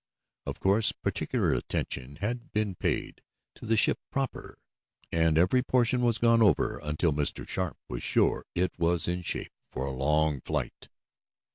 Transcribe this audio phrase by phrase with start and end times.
[0.47, 3.21] Of course particular attention had been paid
[3.53, 4.57] to the ship proper,
[5.11, 7.47] and every portion was gone over until Mr.
[7.47, 10.89] Sharp was sure it was in shape for a long flight.